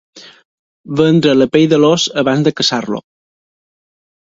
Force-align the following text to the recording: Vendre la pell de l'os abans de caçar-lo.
Vendre 1.01 1.35
la 1.41 1.47
pell 1.57 1.67
de 1.75 1.79
l'os 1.83 2.07
abans 2.23 2.49
de 2.49 2.55
caçar-lo. 2.63 3.05